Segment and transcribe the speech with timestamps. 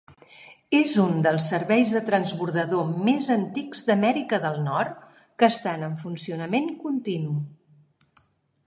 [0.77, 5.05] És un dels serveis de transbordador més antics d'Amèrica del Nord
[5.37, 7.41] que estan en funcionament continu.